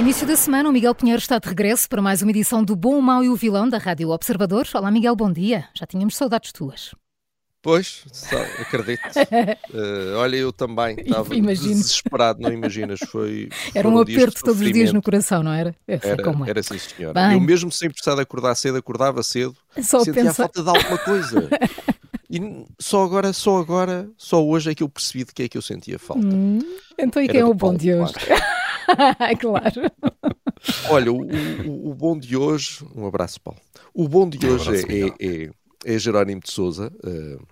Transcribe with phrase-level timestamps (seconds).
[0.00, 2.98] Início da semana, o Miguel Pinheiro está de regresso para mais uma edição do Bom,
[2.98, 4.66] o Mau e o Vilão da Rádio Observador.
[4.72, 5.68] Olá, Miguel, bom dia.
[5.74, 6.94] Já tínhamos saudades tuas.
[7.60, 8.04] Pois,
[8.58, 9.02] acredito.
[9.04, 13.00] uh, olha, eu também estava desesperado, não imaginas?
[13.00, 15.76] Foi, era um aperto todos os dias no coração, não era?
[15.86, 16.50] Era, como é.
[16.50, 17.12] era sim, senhora.
[17.12, 17.34] Bem.
[17.34, 20.96] Eu mesmo sem precisar de acordar cedo, acordava cedo, só sentia a falta de alguma
[20.96, 21.46] coisa.
[22.32, 25.58] E só agora, só agora, só hoje é que eu percebi de que é que
[25.58, 26.24] eu sentia falta.
[26.24, 26.60] Hum,
[26.96, 28.14] então e quem é o bom de hoje?
[29.40, 29.90] claro.
[30.88, 33.60] Olha, o, o, o, bom de hoje, um abraço, Paulo.
[33.94, 35.50] O bom de um hoje é, é,
[35.84, 36.92] é, Jerónimo de Souza.
[37.04, 37.42] Uh,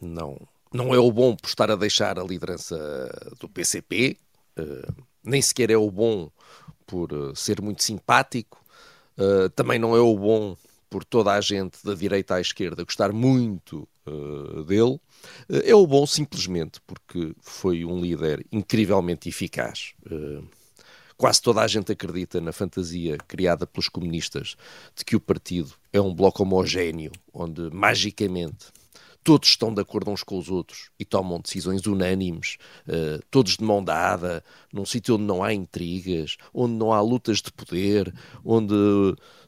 [0.00, 0.36] não,
[0.72, 2.76] não é o bom por estar a deixar a liderança
[3.38, 4.16] do PCP,
[4.56, 4.92] uh, eh,
[5.24, 6.30] nem sequer é o bom
[6.86, 8.58] por uh, ser muito simpático,
[9.54, 10.56] também não é o bom
[10.88, 13.86] por toda a gente da direita à esquerda gostar muito
[14.66, 15.00] dele.
[15.64, 19.94] É o bom simplesmente porque foi um líder incrivelmente eficaz.
[21.16, 24.56] Quase toda a gente acredita na fantasia criada pelos comunistas
[24.96, 28.68] de que o partido é um bloco homogéneo, onde magicamente
[29.22, 32.56] todos estão de acordo uns com os outros e tomam decisões unânimes,
[32.88, 37.38] uh, todos de mão dada, num sítio onde não há intrigas, onde não há lutas
[37.38, 38.12] de poder,
[38.44, 38.74] onde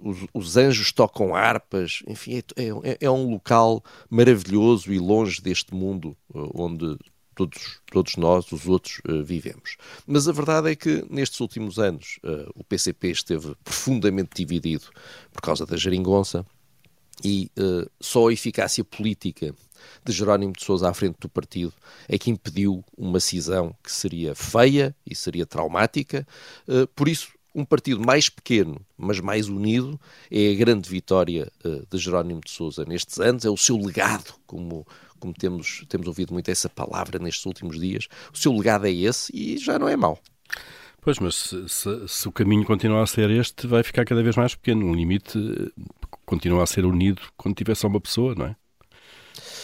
[0.00, 5.74] os, os anjos tocam harpas, enfim, é, é, é, um local maravilhoso e longe deste
[5.74, 6.98] mundo uh, onde
[7.34, 9.76] todos, todos nós, os outros, uh, vivemos.
[10.06, 12.18] Mas a verdade é que nestes últimos anos
[12.54, 14.84] o PCP esteve profundamente dividido
[15.32, 16.46] por causa da geringonça
[17.22, 19.54] e uh, só a eficácia política
[20.04, 21.72] de Jerónimo de Sousa à frente do partido
[22.08, 26.26] é que impediu uma cisão que seria feia e seria traumática.
[26.96, 29.98] por isso, um partido mais pequeno, mas mais unido,
[30.30, 34.34] é a grande vitória uh, de Jerónimo de Sousa nestes anos, é o seu legado,
[34.46, 34.84] como,
[35.20, 38.08] como temos, temos ouvido muito essa palavra nestes últimos dias.
[38.32, 40.18] O seu legado é esse e já não é mau.
[41.00, 44.36] Pois, mas se, se, se, o caminho continua a ser este, vai ficar cada vez
[44.36, 44.90] mais pequeno.
[44.90, 45.38] O limite
[46.24, 48.56] continua a ser unido quando tiver só uma pessoa, não é?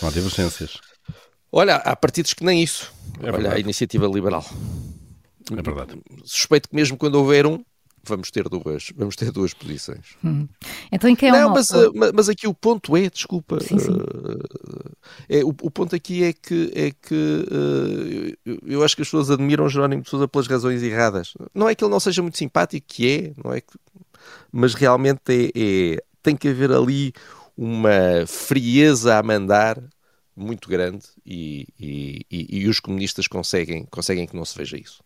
[0.00, 0.78] Não há divergências.
[1.52, 2.92] Olha, há partidos que nem isso.
[3.22, 4.44] É Olha, a iniciativa liberal.
[5.50, 6.00] É verdade.
[6.24, 7.62] Suspeito que mesmo quando houver um,
[8.04, 10.16] vamos ter duas, vamos ter duas posições.
[10.24, 10.48] Hum.
[10.92, 13.90] Então em que é Não, mas, uh, mas aqui o ponto é, desculpa, sim, sim.
[13.90, 14.96] Uh,
[15.28, 19.08] é, o, o, ponto aqui é que, é que uh, eu, eu, acho que as
[19.08, 21.34] pessoas admiram Jerónimo de Sousa pelas razões erradas.
[21.54, 23.76] Não é que ele não seja muito simpático, que é, não é que,
[24.52, 27.12] mas realmente é, é, tem que haver ali
[27.56, 29.82] uma frieza a mandar
[30.36, 35.02] muito grande e, e, e, e os comunistas conseguem, conseguem que não se veja isso.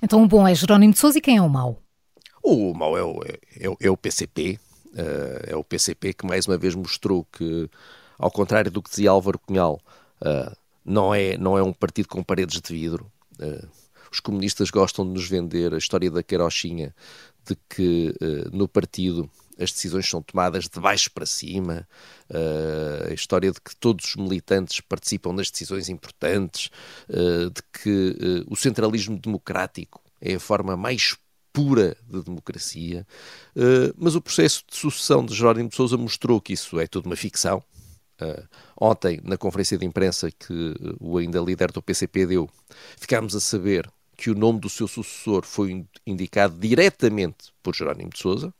[0.00, 1.82] Então o bom é Jerónimo de Sousa e quem é o mau?
[2.42, 4.58] O mau é o, é, é o PCP.
[4.94, 7.68] Uh, eh, é o PCP que mais uma vez mostrou que,
[8.18, 9.80] ao contrário do que dizia Álvaro Cunhal,
[10.22, 13.10] uh, não, é, não é um partido com paredes de vidro.
[13.40, 13.68] Uh,
[14.12, 16.94] os comunistas gostam de nos vender a história da carochinha
[17.44, 18.14] de que
[18.52, 19.28] no partido
[19.58, 21.88] as decisões são tomadas de baixo para cima,
[22.30, 26.70] uh, a história de que todos os militantes participam nas decisões importantes,
[27.08, 31.16] uh, de que uh, o centralismo democrático é a forma mais
[31.52, 33.06] pura de democracia,
[33.96, 37.16] mas o processo de sucessão de Jerónimo de Sousa mostrou que isso é tudo uma
[37.16, 37.64] ficção.
[38.78, 42.50] ontem, na conferência de imprensa que o ainda líder do PCP deu,
[42.98, 48.18] ficámos a saber que o nome do seu sucessor foi indicado diretamente por Jerónimo de
[48.18, 48.52] Sousa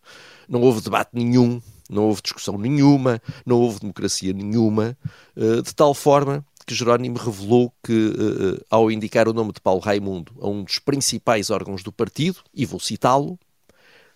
[0.49, 4.97] não houve debate nenhum, não houve discussão nenhuma, não houve democracia nenhuma,
[5.37, 9.81] eh, de tal forma que Jerónimo revelou que, eh, ao indicar o nome de Paulo
[9.81, 13.39] Raimundo a um dos principais órgãos do partido, e vou citá-lo,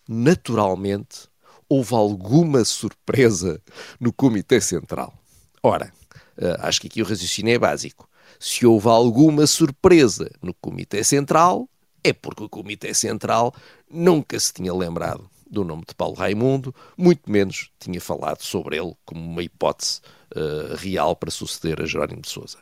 [0.08, 1.28] naturalmente
[1.68, 3.60] houve alguma surpresa
[4.00, 5.14] no Comitê Central.
[5.62, 5.92] Ora,
[6.36, 8.08] eh, acho que aqui o raciocínio é básico.
[8.40, 11.68] Se houve alguma surpresa no Comitê Central,
[12.02, 13.54] é porque o Comitê Central
[13.90, 18.94] nunca se tinha lembrado do nome de Paulo Raimundo, muito menos tinha falado sobre ele
[19.04, 20.00] como uma hipótese
[20.34, 22.56] uh, real para suceder a Jerónimo de Sousa.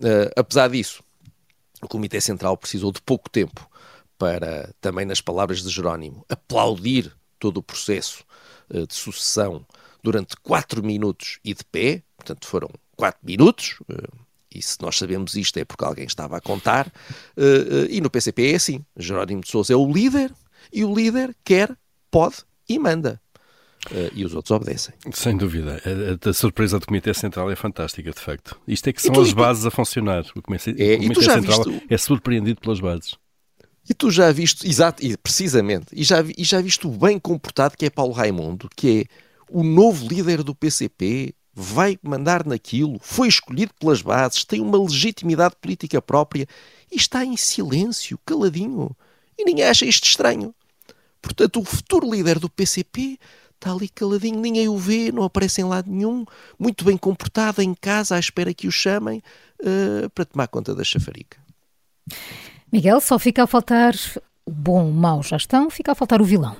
[0.00, 1.04] Uh, apesar disso,
[1.80, 3.70] o Comitê Central precisou de pouco tempo
[4.18, 8.24] para, também nas palavras de Jerónimo, aplaudir todo o processo
[8.74, 9.64] uh, de sucessão
[10.02, 13.78] durante 4 minutos e de pé, portanto foram 4 minutos,
[14.54, 16.90] e se nós sabemos isto é porque alguém estava a contar,
[17.88, 20.32] e no PCP é assim, Jerónimo de Sousa é o líder,
[20.72, 21.76] e o líder quer,
[22.10, 22.36] pode
[22.68, 23.20] e manda.
[23.90, 24.94] Uh, e os outros obedecem.
[25.12, 25.82] Sem dúvida.
[25.84, 28.56] A, a, surpresa do Comitê Central é fantástica, de facto.
[28.66, 30.24] Isto é que são tu, as bases a funcionar.
[30.36, 31.82] O Comitê, é, o Comitê Central visto...
[31.90, 33.16] é surpreendido pelas bases.
[33.88, 37.76] E tu já viste, exato, e precisamente, e já, e já viste o bem comportado
[37.76, 39.04] que é Paulo Raimundo, que é
[39.50, 45.54] o novo líder do PCP, vai mandar naquilo, foi escolhido pelas bases, tem uma legitimidade
[45.60, 46.46] política própria
[46.90, 48.94] e está em silêncio, caladinho.
[49.38, 50.54] E ninguém acha isto estranho.
[51.20, 53.18] Portanto, o futuro líder do PCP
[53.54, 56.24] está ali caladinho, ninguém o vê, não aparece em lado nenhum,
[56.58, 59.22] muito bem comportado em casa, à espera que o chamem
[59.60, 61.38] uh, para tomar conta da chafarica.
[62.72, 63.94] Miguel, só fica a faltar
[64.44, 66.56] o bom, o mau já estão, fica a faltar o vilão.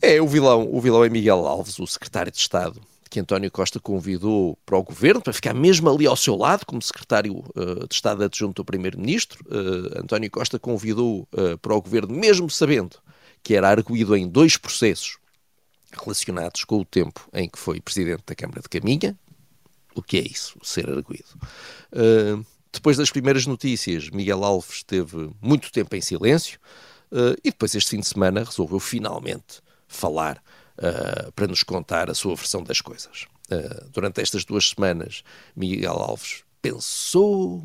[0.00, 2.80] É, o vilão, o vilão é Miguel Alves, o secretário de Estado,
[3.12, 6.80] que António Costa convidou para o governo, para ficar mesmo ali ao seu lado, como
[6.80, 9.44] secretário uh, de Estado adjunto do Primeiro-Ministro.
[9.44, 12.96] Uh, António Costa convidou uh, para o governo, mesmo sabendo
[13.42, 15.18] que era arguído em dois processos
[15.92, 19.14] relacionados com o tempo em que foi presidente da Câmara de Caminha.
[19.94, 21.28] O que é isso, ser arguído?
[22.72, 26.58] Depois das primeiras notícias, Miguel Alves esteve muito tempo em silêncio
[27.44, 30.42] e depois, este fim de semana, resolveu finalmente falar
[30.78, 33.26] uh, para nos contar a sua versão das coisas.
[33.92, 35.22] durante estas duas semanas,
[35.54, 37.64] Miguel Alves pensou,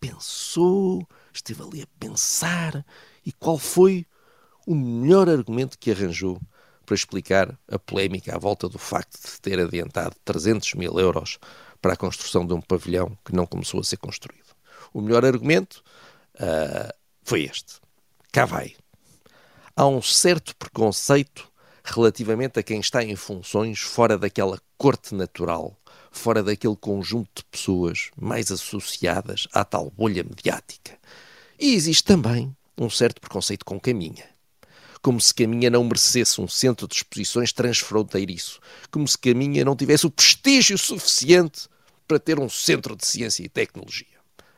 [0.00, 2.84] pensou, esteve ali a pensar
[3.24, 4.06] e qual foi
[4.66, 6.40] o melhor argumento que arranjou
[6.84, 11.38] para explicar a polémica à volta do facto de ter adiantado 300 mil euros
[11.80, 14.56] para a construção de um pavilhão que não começou a ser construído.
[14.92, 15.82] O melhor argumento
[16.34, 16.92] uh,
[17.22, 17.80] foi este.
[18.32, 18.74] Cá vai.
[19.76, 21.49] Há um certo preconceito
[21.92, 25.76] relativamente a quem está em funções fora daquela corte natural,
[26.10, 30.98] fora daquele conjunto de pessoas mais associadas à tal bolha mediática.
[31.58, 34.30] E existe também um certo preconceito com caminha
[35.02, 38.60] como se Caminha não merecesse um centro de exposições transfronteiriço,
[38.90, 41.68] como se Caminha não tivesse o prestígio suficiente
[42.06, 44.06] para ter um centro de ciência e tecnologia.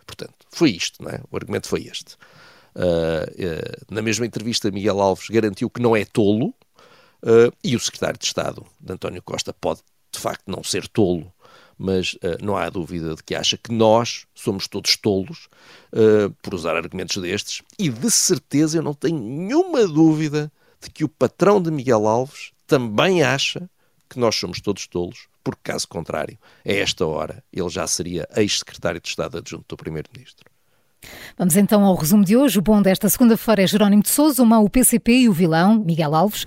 [0.06, 1.20] Portanto, foi isto, não é?
[1.30, 2.16] O argumento foi este.
[2.74, 6.54] Uh, uh, na mesma entrevista, Miguel Alves garantiu que não é tolo,
[7.22, 9.80] uh, e o secretário de Estado, de António Costa, pode
[10.12, 11.32] de facto não ser tolo
[11.82, 15.48] mas uh, não há dúvida de que acha que nós somos todos tolos
[15.92, 21.02] uh, por usar argumentos destes, e de certeza eu não tenho nenhuma dúvida de que
[21.02, 23.68] o patrão de Miguel Alves também acha
[24.08, 29.00] que nós somos todos tolos, porque caso contrário, a esta hora ele já seria ex-secretário
[29.00, 30.50] de Estado adjunto do Primeiro-Ministro.
[31.36, 32.60] Vamos então ao resumo de hoje.
[32.60, 35.82] O bom desta segunda-feira é Jerónimo de Sousa, o mau o PCP e o vilão
[35.82, 36.46] Miguel Alves.